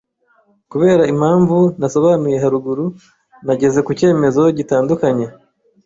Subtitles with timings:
[0.71, 2.85] Kubera impamvu nasobanuye haruguru,
[3.45, 5.25] nageze ku cyemezo gitandukanye.